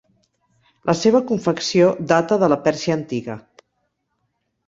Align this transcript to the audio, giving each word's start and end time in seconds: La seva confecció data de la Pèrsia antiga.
La 0.89 0.95
seva 1.01 1.19
confecció 1.31 1.91
data 2.13 2.39
de 2.45 2.49
la 2.53 2.59
Pèrsia 2.69 2.97
antiga. 3.01 3.35